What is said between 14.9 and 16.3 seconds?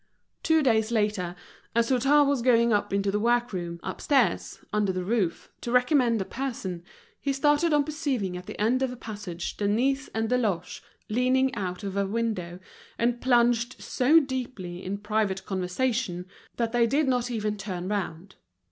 private conversation